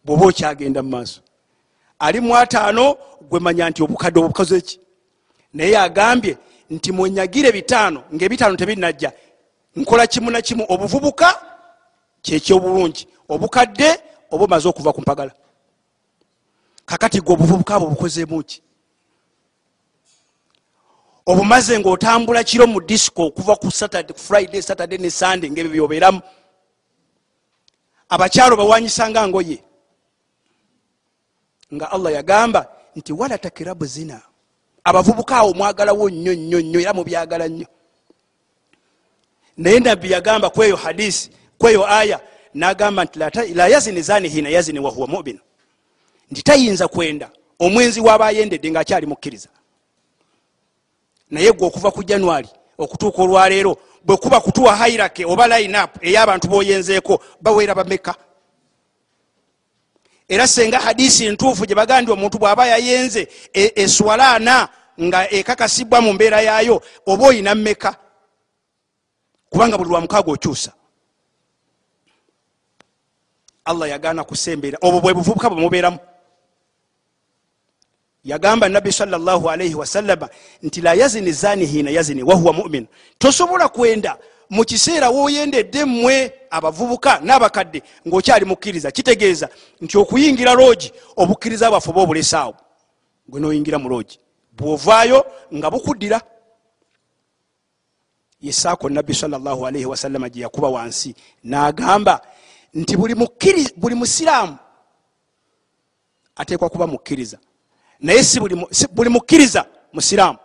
[0.05, 1.21] Bwoba okyagenda mu maaso.
[1.99, 2.97] Ali mu ataano
[3.29, 4.81] gwemanya nti obukadde obukoze ki?
[5.55, 6.37] Naye agambye
[6.71, 9.13] nti mwenyagire bitaano ngaebitaano tebinajja
[9.77, 10.65] nkola kimu na kimu.
[10.69, 11.29] Obuvubuka
[12.23, 14.01] kyekyobulungi obukadde
[14.31, 15.33] oba omaze okuva ku mpagala.
[16.87, 18.63] Kakati gwe obuvubuka bwe bukozemuki
[21.31, 23.71] obumaze ngaotambula kiro mu disco okuva ku
[24.17, 26.21] friday saturday ne sunday ngaebyo byobeeramu
[28.09, 29.63] abakyalo bawanyisanga ngoye.
[31.75, 32.67] Nga allah yagamba
[32.97, 34.21] nti wala takirabu zina.
[34.85, 37.67] Abavubuka awo mwagalawo nnyo nnyo nnyo era mubyagala nnyo.
[39.57, 42.21] Naye nabbi yagamba kweyo hadisi kweyo aya
[42.55, 43.19] nagamba nti
[43.55, 45.39] la yazini zani hina yazini wahuwa mumin.
[46.31, 47.31] Nti tayinza kwenda.
[47.59, 49.49] Omwenzi wabayendedde ngaakyali mukkiriza
[51.31, 57.75] naye gwe okuva ku january okutuuka olwaleero bwekuba kutuwa hairake oba lineup ey'abantu boyenzeeko baweera
[57.75, 58.15] bameka
[60.29, 64.69] era senga hadisi ntuufu gyebaga ndi omuntu bw'aba yayenze eswalaana
[65.03, 67.97] nga ekakasibwa mu mbeera yaayo oba oyina mmeka
[69.51, 70.73] kubanga buli lwamukaaga okyusa.
[73.65, 75.99] Allah yagaana kusembeera obwo bwe buvubuka bwe mubeeramu
[78.25, 80.29] yagamba nabbi salaalaihi wasallama
[80.63, 82.87] nti la yazini zani hina yazini wahuwa mumin.
[83.19, 84.19] Tosobola kwenda
[84.51, 89.49] mu kiseera woyendedde mmwe abavubuka n'abakadde ng'okyali mukkiriza kitegeeza
[89.81, 92.55] nti okuyingira loogi obukkiriza bwaffe oba obulesaawo
[93.29, 94.19] gwe noyingira mu loogi
[94.53, 96.21] bwovaayo nga bukuddira.
[98.41, 102.21] Yesaako nabbi salaalaihi wasallama gye yakuba wansi n'agamba
[102.75, 102.97] nti
[103.77, 104.57] buli musiraamu
[106.37, 107.39] ateekwa kuba mukkiriza
[108.01, 108.41] naye si
[108.93, 110.39] buli mukkiriza musiraamu.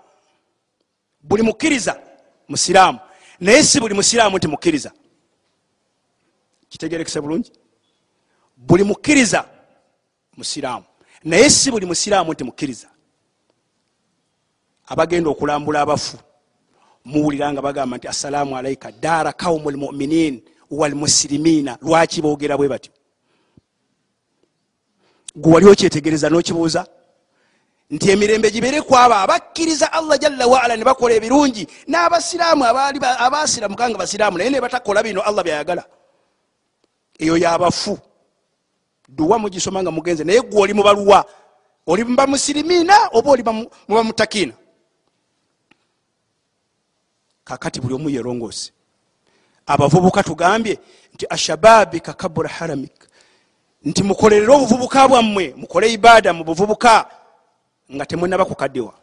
[1.21, 1.99] Buli mukkiriza
[2.47, 2.99] musiraamu.
[3.39, 4.91] Naye si buli musiraamu nti mukkiriza.
[6.69, 7.51] Kitegerekese bulungi?
[8.57, 9.45] Buli mukkiriza
[10.37, 10.85] musiraamu.
[11.23, 12.87] Naye si buli musiraamu nti mukkiriza.
[14.87, 16.17] Abagenda okulambula abafu
[17.05, 22.91] muwulira nga bagamba nti assalaamu alaika daara kaumu lmuminin walmusirimiina lwaki boogera bwe batyo?
[25.35, 26.87] Gwe wali okyetegereza n'okibuuza
[27.89, 34.49] nti emirembe gibere kwabo abakkiriza allah jalla waala ne bakola ebirungi n'abasiraamu abasiramukanga basiraamu naye
[34.49, 35.83] nebatakola bino allah byayagala.
[37.19, 37.97] Eyo yabafu.
[39.09, 41.25] Duwa mugisoma nga mugenze naye gwe oli mubaluwa
[41.87, 43.43] oli mubamusirimiina oba oli
[43.87, 44.53] mubamutakina
[47.43, 48.71] kakati buli omu yerongose
[49.65, 50.79] abavubuka tugambye
[51.13, 52.97] nti ashababi kakabura haramik.
[53.85, 57.05] Nti mukolerere obuvubuka bwammwe mukole ibaada mu buvubuka
[57.93, 58.93] nga temwenaba kukaddewa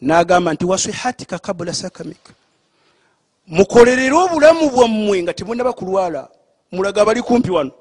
[0.00, 2.32] nagamba nti wasihatika kabula sakamika
[3.46, 6.28] mukolerere obulamu bwammwe nga temwenaba kulwala
[6.72, 7.72] mulaga abali kumpi wano.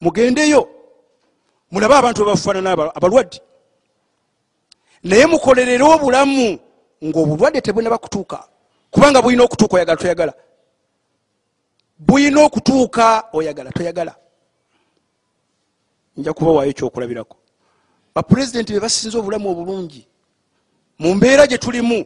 [0.00, 0.68] Mugendeyo.
[1.70, 3.40] Mulabe abantu bebafaanana abalwadde.
[5.02, 6.58] Naye mukolerere obulamu
[7.04, 8.44] ngaobulwadde tebwenaba kutuuka.
[8.90, 10.34] Kubanga bulina okutuuka oyagala toyagala.
[11.98, 14.14] Bulina okutuuka oyagala toyagala
[16.16, 17.36] nja kubawaayo ekyokulabirako
[18.14, 20.06] bapulezidenti bebasinza obulamu obulungi.
[20.98, 22.04] Mu mbeera gye tulimu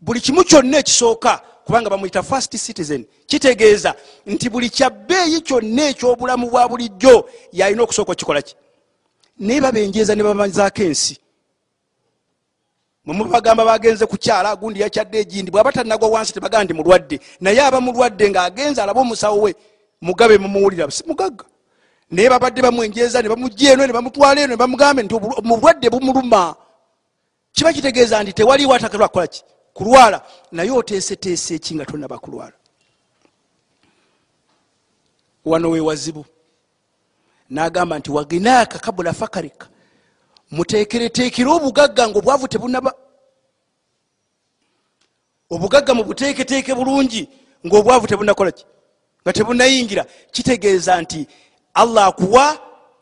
[0.00, 3.94] buli kimu kyonna ekisooka kubanga bamwita first citizen kitegeeza
[4.26, 8.54] nti buli kyabbeeyi kyonna ekyobulamu bwa bulijjo yalina okusooka okikolaki
[9.38, 11.18] naye babenjeeza ne bamazaako ensi.
[13.04, 17.20] Mwemubagamba bagenze kukyala gundi yakyadde egindi bwaba tanagwa wansi tebagaa ndi mulwadde.
[17.40, 19.54] Naye aba mulwadde ngaagenze alabe omusawo we
[20.00, 21.44] mugabe mumuwulira si mugagga
[22.10, 26.56] naye babadde bamwenjeeza nebamujja eno nebamutwala eno nebamugambe nti mulwadde bumuluma
[27.52, 29.42] kiba kitegeeza nti tewaliwo atakerwa kukolaki
[29.74, 30.22] kulwala.
[30.52, 32.52] Naye oteeseteese eki nga tonaba kulwala
[35.44, 36.24] wano wewazibu
[37.50, 39.68] nagamba nti waginaaka kabula fakarika.
[40.50, 42.94] Muteekereteekere obugagga nga obwavu tebunaba
[45.50, 47.28] obugagga mubuteeketeeke bulungi
[47.66, 48.64] ngaobwavu tebunakolaki
[49.22, 51.26] nga tebunayingira kitegeeza nti
[51.76, 52.58] allah akuwa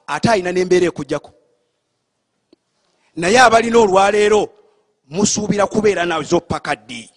[0.06, 1.30] ate alina nembeera ekujjako.
[3.16, 4.48] Naye abalina olwaleero
[5.08, 7.10] musuubira kubeera nazo paka ddi?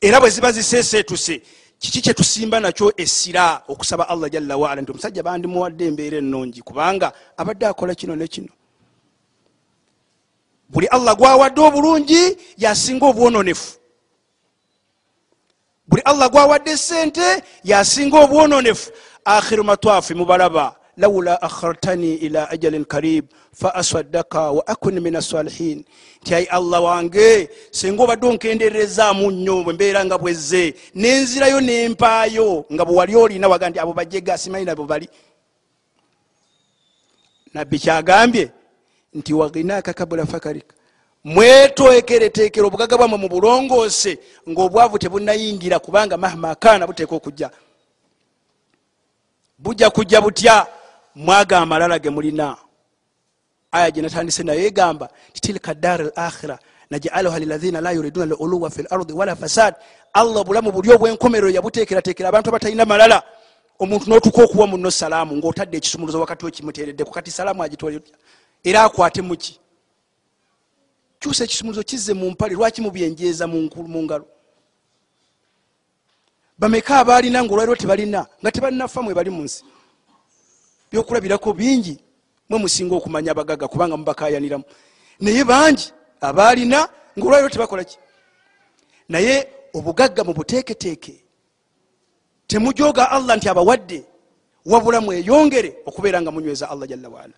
[0.00, 1.42] Era bwe ziba ziseeseetuse
[1.78, 7.66] kiki kyetusimba nakyo essira okusaba allah jalla waala nti omusajja bandimuwadde embeera ennungi kubanga abadde
[7.66, 8.48] akola kino ne kino.
[10.68, 13.78] Buli allah gwawadde obulungi yasinga obwononefu.
[15.88, 18.90] Buli allah gwawadde sente yasinga obwononefu
[19.26, 25.84] akhiru matwafi mubalaba laula akhartani ila ajalin karib fa asaddaka wa akun min asalihin
[26.22, 33.16] nti ai allah wange singa obadde onkendererezaamu nnyo bwembeera nga bwezze nenzirayo nempaayo nga bwewali
[33.16, 35.08] olina waga nti abo bajega simanyi nabo bali
[37.54, 38.50] nabbi kyagambye
[39.14, 40.74] nti waginaka kabula fakarika
[41.24, 47.50] mwetwekeretekera obugaga bwamwe mu bulongoose ngaobwavu tebunayingira kubanga mahma kaana buteeka okujja
[49.58, 50.66] bujja kujja butya
[51.14, 52.56] mwagamba lala ge mulina.
[53.72, 56.58] Aya gyenatandise nayo egamba ti tilka dar al akhira
[56.90, 59.74] najalaha lilahina la yuriduna luluwa fi lardi wala fasad
[60.12, 63.22] allah obulamu buli obwenkomerero yabutekeratekera abantu abatalina malala.
[63.78, 68.00] Omuntu notuka okuwa muno salaamu ngaotadde ekisumuluzo wakati wekimutereddeku kati salaamu agitwale
[68.64, 69.60] era akwate muki
[71.20, 73.68] kyusa ekisumuluzo kizze mu mpale lwaki mubyenjeeza mu
[74.02, 74.26] ngalo
[76.58, 79.64] bameka abaalina ngaolwaliro tebalina nga tebalinafa mwe bali mu nsi.
[80.90, 82.00] Byokulabirako bingi
[82.48, 84.64] mwe musinga okumanya abagaga kubanga mubakayaniramu
[85.20, 86.88] naye bangi abaalina
[87.18, 87.98] ngaolwaliro tebakolaki
[89.08, 91.24] naye obugagga mu buteeketeeke
[92.46, 94.04] temujoga allah nti abawadde
[94.64, 97.36] wabula mweyongere okubeera nga munyweza allah jalla waala.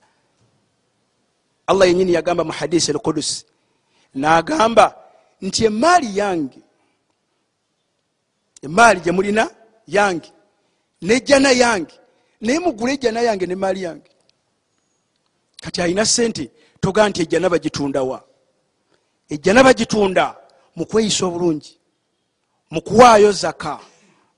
[1.66, 3.44] Allah yenyini yagamba mu hadisi al kudusi
[4.14, 4.94] nagamba
[5.42, 6.60] nti emaali yange
[8.62, 9.50] emaali gyemulina
[9.86, 10.32] yange
[11.02, 11.94] nejjana yange
[12.40, 14.10] naye mugule ejjana yange nemaali yange
[15.60, 18.24] kati alina sente toga nti ejjana bagitundawa
[19.28, 20.36] ejjana bagitunda
[20.76, 21.78] mukweyisa obulungi
[22.70, 23.78] mukuwaayo zaka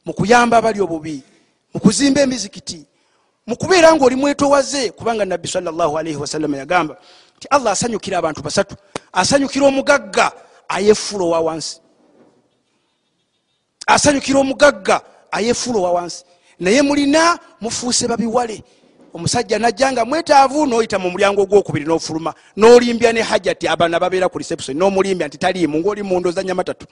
[0.05, 1.23] mukuyamba abali obubi
[1.75, 2.87] mukuzimba emizikiti
[3.47, 6.97] mukubeera nga oli mwetowaze kubanga nabbi salllahalaihi wasallama yagamba
[7.41, 8.77] nti allah asanyukira abantu basatu.
[9.13, 10.33] Asanyukira omugagga
[10.69, 11.80] ayefuula owa wansi
[13.91, 15.01] asanyukira omugagga
[15.31, 16.25] ayefuula owa wansi.
[16.59, 18.63] Naye mulina mufuuse babiwale.
[19.15, 22.35] Omusajja najja nga mwetaavu noyita mu mulyango ogwokubiri nofuluma.
[22.57, 26.87] Nolimbya ne hajati abaana babeera ku reception nomulimbya nti taliimu ngaoli mundoza nyamatatu.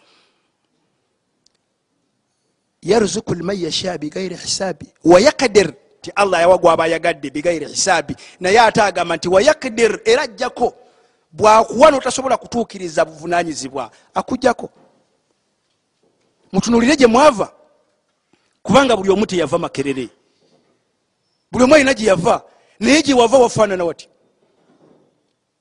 [2.82, 4.86] Yarzuku lman yasha bigairi hisaabi.
[5.04, 8.16] Wayakadir ti allah yawa gwaba ayagadde bigairi hisaabi.
[8.40, 10.74] Naye ate agamba nti wayakadir era ajjako.
[11.32, 14.70] Bwakuwa notasobola kutuukiriza buvunanyizibwa akujjako
[16.52, 17.52] mutunulire gye mwava.
[18.62, 20.08] Kubanga buli omu teyava makerere.
[21.52, 22.42] Buli omu alina gyeyava
[22.80, 24.08] naye gyewava wafaanana watya?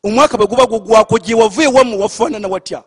[0.04, 2.84] Omwaka bwe guba gugwako gyewava ewamu wafaanana watya?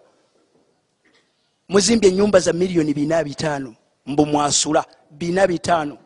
[1.68, 3.74] Muzimbye enyumba za miliyoni bina bitaano.
[4.06, 5.98] Mbu mwasula bina bitaano.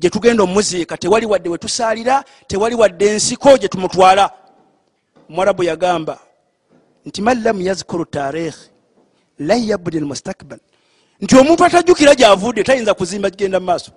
[0.00, 4.30] Gyetugenda omuziika tewali wadde wetusaalira tewali wadde ensiko gyetumutwala
[5.28, 6.18] mwarabu yagamba
[7.06, 8.56] nti man lam yazkuru tarikh
[9.38, 10.58] lan yabudi lmustakbal
[11.20, 13.90] nti omuntu atajjukira gyavudde tayinza kuzimba kigenda mumaaso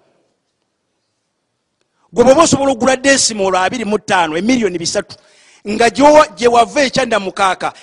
[2.14, 5.16] gwe bwoba osobola okugula desima olwo 25 emiliyoni bisatu
[5.68, 5.90] nga
[6.38, 7.74] gyewava ekyanda mukaaka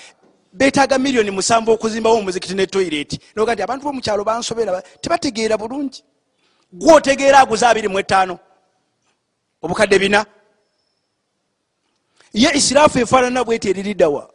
[0.53, 6.03] betaaga miliyoni musanvu okuzimbawo omuzikiti ne toireti noga nti abantu bomukyalo bansobera tebategeera bulungi.
[6.73, 8.37] Gwe otegeera aguza 25
[9.61, 10.25] obukadde bina.
[12.33, 14.29] Ye isiraafu efaanana bweti eririddawa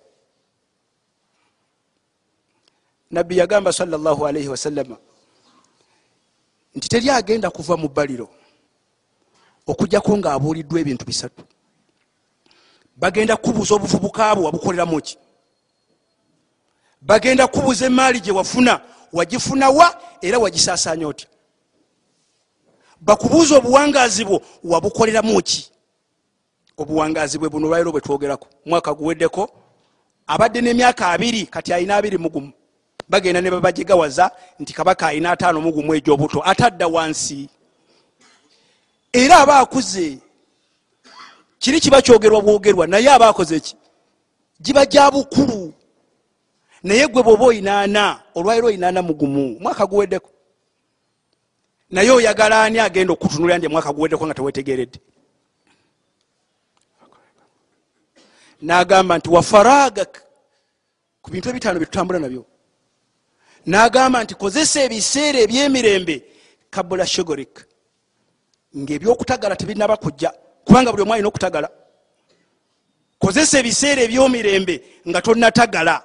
[3.14, 4.96] nabbi yagamba salaalaihi wasallama
[6.74, 8.28] nti teri agenda kuva mu bbaliro
[9.66, 11.42] okujjako nga abuuliddwa ebintu bisatu.
[12.96, 15.16] Bagenda kubuuza obuvubuka bwe wabukoleramu ki?
[17.00, 18.80] Bagenda kubuuza emaali gye wafuna
[19.12, 21.28] wagifuna wa era wagisaasanya otya?
[23.00, 25.70] Bakubuuza obuwangaazi bwo wabukoleramu ki?
[26.76, 28.48] Obuwangaazi bwe buno olwaliro bwe twogerako.
[28.66, 29.50] Mwaka guweddeko
[30.26, 32.52] abadde n'emyaka abiri kati alina abiri mugumu
[33.08, 37.48] bagenda ne babagigawaza nti kabaka alina ataano mugumu egyobuto atadda wansi.
[39.12, 40.18] Era aba akuze
[41.58, 43.76] kiri kiba kyogerwa bwogerwa naye aba akoze ki?
[44.60, 45.72] Giba gya bukulu.
[46.82, 50.30] Naye gwe bwoba oyinaana olwaliro oyinaana mugumu mwaka guweddeko.
[51.90, 54.98] Naye oyagala ani agenda okutunulira ndi mwaka guweddeko nga tewetegeredde?
[58.62, 60.22] Nagamba nti wafaragak
[61.22, 62.46] ku bintu ebitaano byetutambula nabyo
[63.66, 66.22] nagamba nti kozesa ebiseera ebyemirembe
[66.70, 67.54] kabula shogorik
[68.76, 70.32] ngaebyokutagala tebinaba kujja
[70.64, 71.68] kubanga buli omu alina okutagala.
[73.18, 76.02] Kozesa ebiseera ebyomirembe nga tonatagala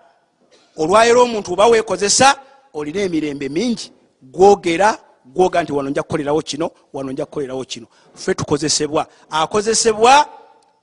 [0.77, 2.37] olwayiro omuntu oba wekozesa
[2.73, 3.91] olina emirembe mingi.
[4.21, 7.87] Gwogera gwoga nti wano nja kukolerawo kino wano nja kukolerawo kino.
[8.13, 9.07] Fe tukozesebwa.
[9.29, 10.29] Akozesebwa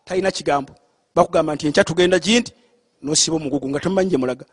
[0.04, 0.72] talina kigambo.
[1.14, 2.52] Bakugamba nti enkya tugenda gindi
[3.02, 4.44] nosiba omugugu nga temumanyi gyemulaga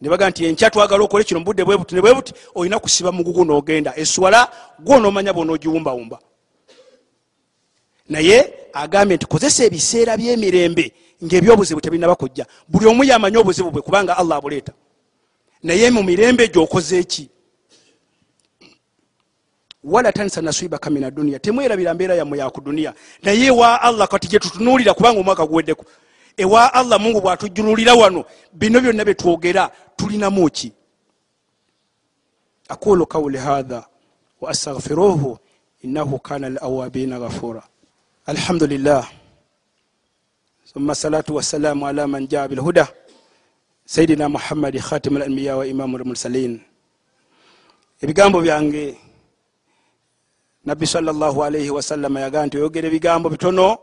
[0.00, 4.48] nebaga nti enkya twagala okole kino mubudde bwebuti ne bwebuti olina kusiba mugugu nogenda eswala
[4.78, 6.18] gwonomanya bonaogiwumbawumba
[8.08, 10.92] naye agambye nti kozesa ebiseera byemirembe
[11.24, 14.72] ngaebyobuzibu tebinaba kujja buli omu yamanyi obuzibu bwe kubanga allah abuleeta.
[15.62, 17.28] Naye mu mirembe gyokoze eki
[19.84, 24.94] wala tansa naswibaka min aduniya temwerabira mbeera yammwe yaku duniya naye ewa allah kati gyetutunuulira
[24.94, 25.84] kubanga omwaka guweddeko
[26.37, 30.71] ewa allah mungu bwatujjululira wano bino byonna byetwogera tulinamu ki
[32.69, 33.85] aqulu qawli hatha
[34.41, 35.37] wa astaghfiruhu
[35.83, 37.63] innahu kana lawabina ghafura
[38.25, 39.07] alhamdulillah
[40.73, 42.85] ثم الصلاة والسلام على من جاء بالهدى
[43.85, 46.61] سيدنا محمد خاتم الأنبياء وإمام المرسلين
[48.03, 48.97] ebigambo byange
[50.65, 53.77] nabbi salllahu alaihi wasallama yagaa nti oyogera ebigambo bitono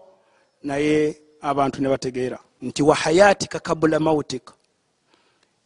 [0.62, 4.53] naye abantu ne bategeera nti wahayatika kabula mautika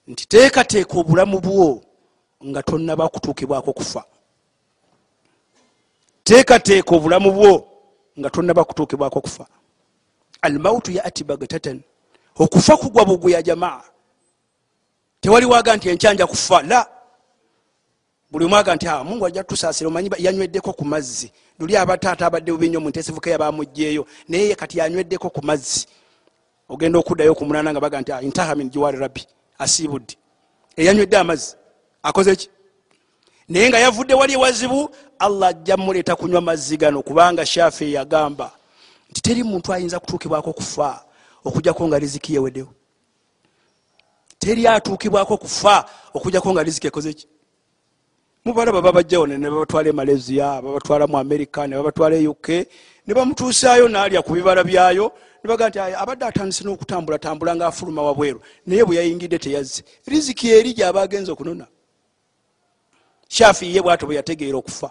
[0.08, 1.82] nti teekateeka obulamu bwo
[2.46, 4.04] nga tonnaba kutuukibwako kufa.
[6.24, 7.68] Teekateeka obulamu bwo
[8.20, 9.48] nga tonnaba kutuukibwako kufa.
[10.42, 11.82] Almautu yati bagtatan
[12.36, 13.82] okufa kugwa bugwe ya jamaa.
[15.22, 16.88] Tewali waga nti enkyanja kufa la
[18.32, 21.32] buli omwaga nti ah, mungu ajja tusaasira omanyi yanyweddeko ku mazzi.
[21.60, 25.88] Luli abataata abadde bubi nyo munteesifuka yabamugjeeyo naye kati yanyweddeko ku mazzi.
[26.70, 29.26] Ogenda okuddayo okumunana nga baga nti ah, intaha min jiwari rabbi
[29.58, 30.18] asiibudde
[30.78, 31.56] eyanywedde amazzi.
[32.04, 32.50] Akoze ki?
[33.50, 34.89] Naye nga yavudde wali ewazibu
[35.20, 38.52] allah ajja muleeta kunywa mazzi gano kubanga shafe yagamba
[39.10, 41.06] nti teri muntu ayinza kutuukibwako kufa
[41.44, 42.74] okujjako nga riziki yeweddewo
[44.39, 47.28] teri atuukibwako kufa okujjako nga riziki ekozeki
[48.50, 53.88] mubalaba babajjawo ne babatwala e malaysia babatwala mu america ne babatwala e uk ne bamutuusaayo
[53.88, 59.84] naalya ku bibala byayo nebaga nti abadde atandise n'okutambulatambula ngaafuluma wabweru naye bwe yayingidde teyazze.
[60.08, 61.68] Riziki eri gyaba agenza okunona.
[63.30, 64.90] Shafi ye bwato bwe yategeera okufa.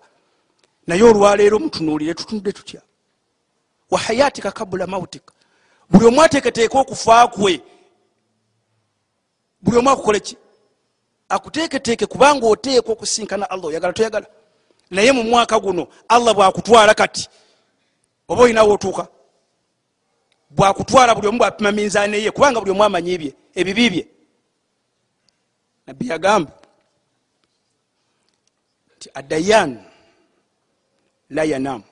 [0.87, 2.81] Naye olwaleero mutunuulire tutunudde tutya?
[3.91, 5.33] Wahayatika kabula mautika
[5.91, 7.61] buli omu ateeketeeka okufa kwe.
[9.63, 10.37] Buli omu akukoleki
[11.29, 14.27] akuteeketeeke kubanga oteeka okusinkana allah oyagala toyagala?
[14.91, 17.29] Naye mu mwaka guno allah bwakutwala kati
[18.29, 19.09] oba olinawo otuuka
[20.51, 24.09] bwakutwala buli omu bwapima minzaani ye kubanga buli omu amanyi bye ebibi bye.
[25.87, 26.53] Nabbi yagamba
[28.97, 29.85] nti adayan
[31.31, 31.85] la yanamu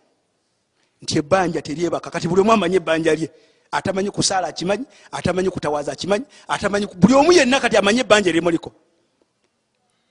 [1.02, 2.10] nti ebbanja teryebaka.
[2.10, 3.30] Kati buli omu amanyi ebbanja lye
[3.70, 8.72] atamanyi kusaala akimanyi atamanyi kutawaaza akimanyi atamanyi buli omu yenna kati amanyi ebbanja erimuliko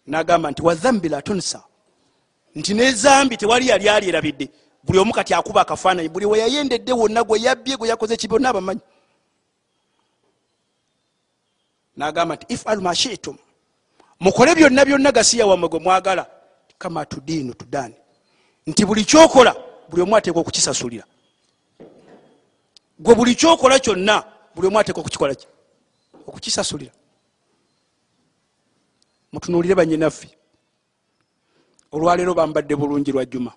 [0.07, 1.63] nagamba nti wazambi la tunsa.
[2.55, 4.49] Nti nezambi tewali yali alyerabidde
[4.83, 8.81] buli omu kati akuba akafaananyi buli weyayendedde wonna gwe yabbye gwe yakoze ki byonna abamanyi.
[11.97, 13.37] Nagamba nti ifalu mashitum
[14.19, 16.25] mukole byonna byonna gasiya wammwe gwe mwagala.
[16.77, 17.95] Kama tudiinu tudani
[18.67, 19.55] nti buli kyokola
[19.89, 21.03] buli omu ateeka okukisasulira
[22.99, 24.23] gwe buli kyokola kyonna
[24.55, 25.47] buli omu ateeka okukikola ki?
[26.27, 26.91] Okukisasulira
[29.35, 30.27] mutunulire banyinaffe
[31.91, 33.51] olwaleero bambadde bulungi lwa juma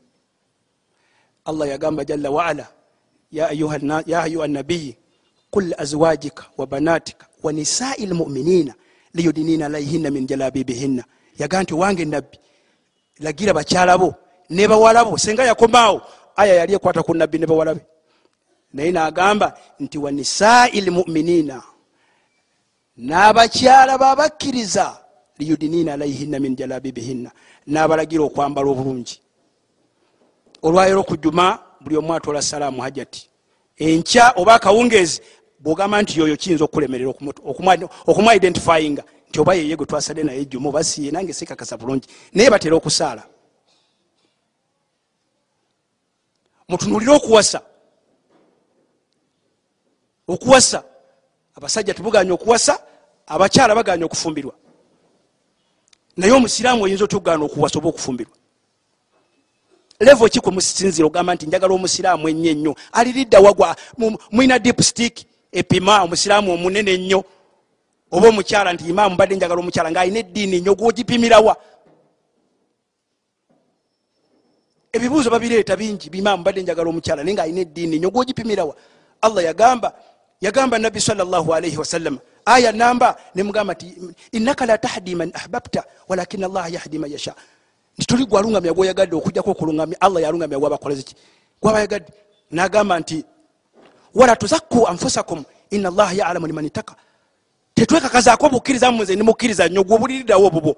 [1.44, 2.66] allah yagamba jalla waala
[3.30, 3.48] ya
[4.24, 4.96] ayuha nabiyi
[5.50, 8.74] qul azwajika wa banatika wa nisai lmuminina
[9.14, 11.04] liyudinina alaihinna min jalabibihinna
[11.38, 12.38] yagaa nti owange nabbi
[13.24, 14.14] lagira bakyalabo
[14.50, 16.02] ne bawalabo senga yakomaawo.
[16.36, 17.80] Aya yali ekwata ku nabbi ne bawalabe
[18.74, 21.62] naye nagamba nti wa nisai lmuminina
[22.98, 24.86] n'abakyala babakkiriza
[25.38, 27.30] liyudinina alaihinna min jalabibihinna.
[27.66, 29.20] N'abalagira okwambala obulungi.
[30.62, 33.28] Olwayiro ku juma buli omu atoola salaamu hajati
[33.76, 35.20] enkya oba akawungeezi?
[35.60, 37.10] Bwogamba nti yoyo kiyinza okulemerera
[38.06, 42.08] okumu identifyinga nti oba yeye gwe twasadde naye juma oba siye nange sikakasa bulungi.
[42.32, 43.22] Naye batera okusaala.
[46.68, 47.60] Mutunulire okuwasa.
[50.28, 50.84] Okuwasa.
[51.54, 52.78] Abasajja tebuganya okuwasa
[53.26, 54.54] abakyala baganya okufumbirwa
[56.18, 58.36] naye omusiraamu oyinza otya okugana okuwasa oba okufumbirwa.
[60.00, 62.72] Levo ki kwemusinzira ogamba nti njagala omusiraamu ennyo ennyo?
[62.92, 63.76] Aliridda wagwa
[64.30, 67.24] mwina dipstick epima omusiraamu omunene ennyo.
[68.10, 71.56] Oba omukyala nti imaamu mbadde njagala omukyala ngaalina eddiini nnyo gwogipimirawa
[74.92, 78.74] ebibuuzo babireeta bingi bimaamu mbadde njagala omukyala naye ngaalina eddiini nnyo gwogipimirawa
[79.20, 79.92] allah yagamba
[80.40, 82.18] yagamba nabbi salllahalaihi wasallama
[82.54, 83.86] aya namba nemugamba nti
[84.32, 87.34] innaka la tahdi man ahbabta walakina allaha yahdi man yasha.
[87.96, 91.14] Nti tuli gwalungamya gwoyagadde okujjako okulungamya allah yalungamya gwabakolezeki
[91.62, 92.10] gwabayagadde
[92.50, 93.24] nagamba nti
[94.14, 96.94] wala tuzakku anfusakum ina allaha yalamu liman itaka
[97.74, 100.76] tetwekakazaako bukkiriza muze nimukkiriza nnyo gwobuliriddawo bubo.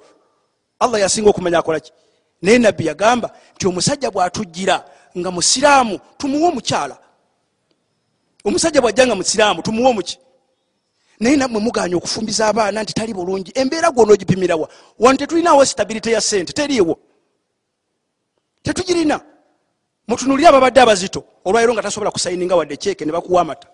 [0.80, 1.92] Allah yasinga okumanya akolaki
[2.42, 4.84] naye nabbi yagamba nti omusajja bwatujjira
[5.18, 6.98] nga musiraamu tumuwe omukyala
[8.44, 10.18] omusajja bwajja nga musiraamu tumuwe omuki
[11.20, 13.52] naye nammwe muganya okufumbiza abaana nti tali bulungi.
[13.54, 14.68] Embeera gwona ogipimirawa
[14.98, 16.98] wano tetulinawo stabilite ya sente teriiwo
[18.62, 19.20] tetugirina.
[20.08, 23.68] Mutunulire ababadde abazito olwaliro nga tasobola kusayininga wadde kyeke ne bakuwa amata.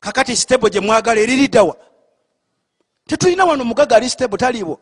[0.00, 1.76] Kakati stebo gye mwagala eririddawa
[3.06, 4.80] tetulina wano mugaga ali stebo taliiwo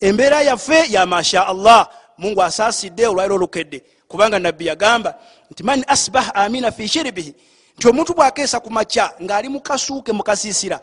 [0.00, 1.88] embeera yaffe ya masha allah
[2.18, 3.82] mungu asaasidde olwaliro olukedde.
[4.08, 5.18] Kubanga nabbi yagamba
[5.50, 7.34] nti man asbah amina fi shiribihi
[7.76, 10.80] nti omuntu bwakeesa ku makya ng'ali mukasuuke mukasiisira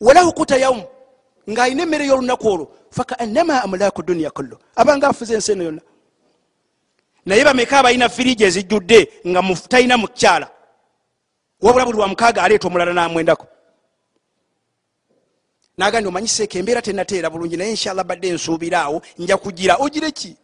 [0.00, 0.84] walahu kuta yaumu
[1.50, 5.82] ng'alina emmere y'olunaku olwo fakaannama amulaku duniya kullo abanga afuze ensi eno yonna.
[7.26, 10.50] Naye bameka abalina firiji ezijjudde nga talina mukyala
[11.60, 13.46] wabula buli wamukaaga aleeta omulala namwendako.
[15.78, 19.76] Naga ndi omanyiseeko embeera tenateera bulungi naye inshallah badde nsuubiraawo nja kugira.
[19.76, 20.36] Ogireki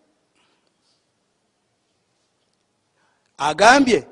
[3.39, 4.07] agambye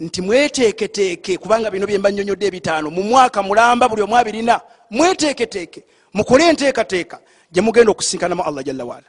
[0.00, 2.90] nti mweteeketeeke kubanga bino byemba nyonyodde ebitaano.
[2.90, 5.84] Mu mwaka mulamba buli omu abirina mweteeketeeke
[6.14, 7.20] mukole enteekateeka
[7.52, 9.08] gyemugenda okusinkanamu allah jalla waala.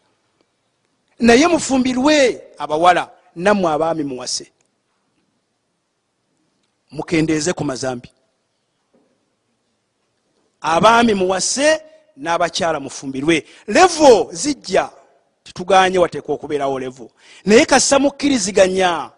[1.20, 4.52] Naye mufumbirwe abawala nammwe abaami muwase
[6.92, 8.10] mukendeeze ku mazambi.
[10.62, 11.82] Abaami muwase
[12.18, 13.46] n'abakyala mufumbirwe.
[13.68, 14.90] Levo zijja
[15.44, 17.12] tituganye wateeka okubeerawo levo.
[17.46, 19.12] Naye kassa mukkiriziganya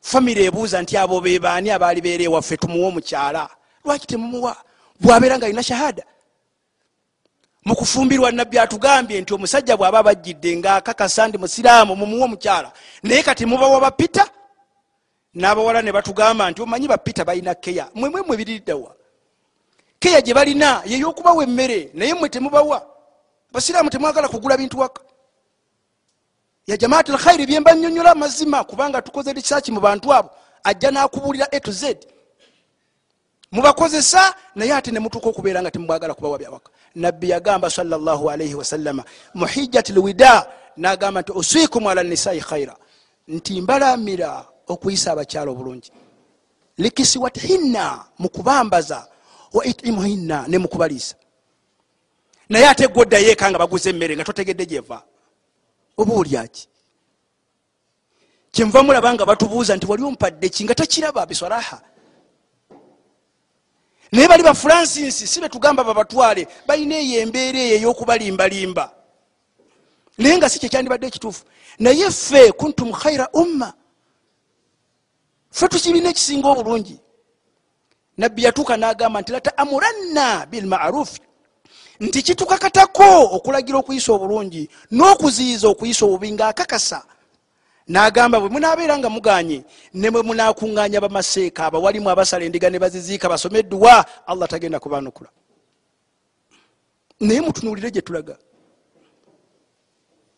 [0.00, 3.48] famiry ebuuza nti abo bebaani abaali beera ewaffe tumuwe omukyala?
[3.84, 4.56] Lwaki temumuwa
[5.00, 6.04] bwabeera nga alina shahada
[7.64, 12.72] mukufumbirwa nabbi atugambye nti omusajja bw'aba abajjidde ngaakakasa ndi musiraamu mumuwe omukyala
[13.02, 14.28] naye kati mubawa bapita?
[15.34, 17.88] N'abawala ne batugamba nti omanyi bapita balina keya?
[17.94, 18.94] Mwemwe mwe biririddawa
[20.00, 22.86] keya gye balina yeyokubawa emmere naye mmwe temubawa?
[23.52, 25.02] Basiraamu temwagala kugula bintu waka
[26.70, 30.30] ya jamaati lkhairi byemba nyonyola amazima kubanga tukoze risaaki mu bantu abo
[30.64, 31.96] ajja nakubulira a to z.
[33.52, 39.04] Mubakozesa naye ate nemutuuka okubeera nga temubagala kubawa byawaka nabbi yagamba salaalaihi wasallama
[39.34, 40.46] muhijati lwida
[40.76, 42.76] nagamba nti uswikum ala nisai khaira
[43.28, 45.90] nti mbalamira okuyisa abakyala obulungi
[46.78, 49.06] likisiwathinna mukubambaza.
[49.52, 51.14] Wa itimuhinna nemukubaliisa
[52.48, 55.02] naye ate gweoddayo eka nga baguza emmere nga totegedde gyeva
[56.00, 56.64] oba olyaki
[58.52, 61.78] kyenva mulaba nga batubuuza nti wali ompadde ki nga takiraba biswaraha
[64.12, 68.84] naye bali bafransinsi si betugamba babatwale balina eyo embeera eyo eyokubalimbalimba.
[70.18, 71.44] Naye nga si kyekyandibadde ekituufu.
[71.78, 73.72] Naye ffe kuntum khaira umma.
[75.50, 76.98] Ffe tukirina ekisinga obulungi.
[78.18, 81.20] Nabbi yatuuka n'agamba nti lataamuranna bilmarufi
[82.00, 87.04] nti kitukakatako okulagira okuyisa obulungi n'okuziyiza okuyisa obubi ngaakakasa
[87.88, 93.58] n'agamba bwe munaabeera nga muganye ne bwe munaakuŋŋaanya bamaseeka abawalimu abasala endiga ne baziziika basome
[93.60, 95.28] edduwa allah tagenda kubanukula.
[97.20, 98.36] Naye mutunuulire gye tulaga.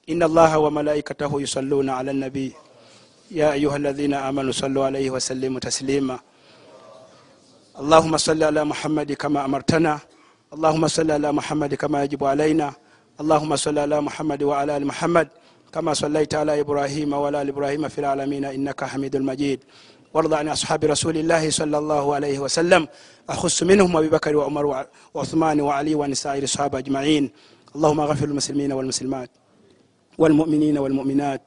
[0.07, 2.57] Ina allaha wa malaikatahu yusalluuna ala nabi.
[3.31, 6.19] Ya ayuha alladhina amanu sallu alaihi wasallimu taslima.
[7.79, 10.01] Allahuma salli ala muhammadi kama amartana
[10.55, 12.75] allahuma sali ala muhammadi kama yajibu alaina
[13.21, 15.29] allahuma sali ala muhammadi waala ali muhammad
[15.73, 19.65] كما صليت على إبراهيم وعلى آل إبراهيم في العالمين إنك حميد المجيد
[20.15, 22.89] وارض عن أصحاب رسول الله صلى الله عليه وسلم
[23.29, 27.31] أخص منهم أبي بكر وعمر وعثمان وعلي ونساء الصحابة أجمعين
[27.77, 29.31] اللهم اغفر المسلمين والمسلمات
[30.19, 31.43] والمؤمنين والمؤمنات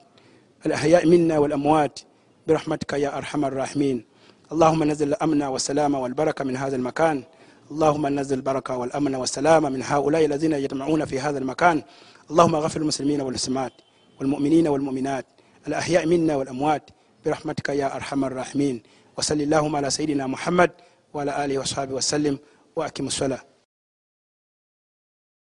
[0.66, 2.00] الأحياء منا والأموات
[2.48, 4.06] برحمتك يا أرحم الراحمين
[4.52, 7.24] اللهم نزل الأمن والسلام والبركة من هذا المكان
[7.72, 11.84] اللهم نزل البركه والامن والسلام من هؤلاء الذين يجتمعون في هذا المكان
[12.32, 13.74] اللهم اغفر المسلمين والمسلمات
[14.20, 15.26] والمؤمنين والمؤمنات
[15.68, 16.90] الاحياء منا والاموات
[17.26, 18.84] برحمتك يا ارحم الراحمين
[19.18, 20.72] وصل اللهم على سيدنا محمد
[21.14, 22.40] وعلى اله وصحبه وسلم
[22.76, 23.42] واقم الصلاه